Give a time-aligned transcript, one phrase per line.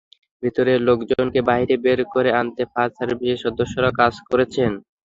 [0.43, 4.71] ভেতরের লোকজনকে বাইরে বের করে আনতে ফায়ার সার্ভিসের সদস্যরাও কাজ করছেন।